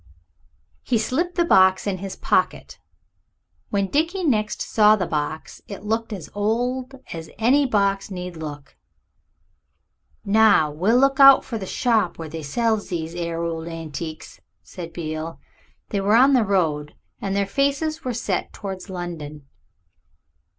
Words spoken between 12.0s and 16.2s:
where they sells these 'ere hold antics," said Beale. They were